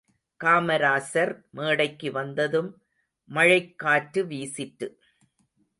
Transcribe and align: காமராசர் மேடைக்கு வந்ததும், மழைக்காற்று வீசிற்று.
காமராசர் 0.39 1.33
மேடைக்கு 1.51 2.11
வந்ததும், 2.11 2.71
மழைக்காற்று 3.29 4.23
வீசிற்று. 4.25 4.89